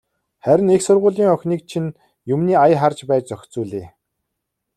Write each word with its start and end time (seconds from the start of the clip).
Харин 0.43 0.69
их 0.75 0.81
сургуулийн 0.85 1.33
охиныг 1.35 1.61
чинь 1.69 1.95
юмны 2.33 2.53
ая 2.65 2.75
харж 2.81 2.99
байж 3.09 3.23
зохицуулъя. 3.27 3.87